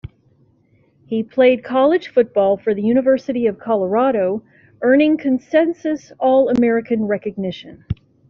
[1.05, 4.41] He played college football for the University of Colorado,
[4.81, 7.85] earning consensus All-American recognition.